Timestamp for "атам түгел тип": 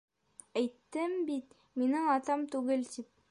2.17-3.15